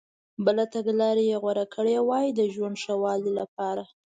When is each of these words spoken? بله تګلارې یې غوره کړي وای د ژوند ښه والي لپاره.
بله 0.45 0.63
تګلارې 0.73 1.23
یې 1.31 1.37
غوره 1.43 1.65
کړي 1.73 1.95
وای 2.09 2.27
د 2.33 2.41
ژوند 2.53 2.75
ښه 2.83 2.93
والي 3.03 3.31
لپاره. 3.39 3.83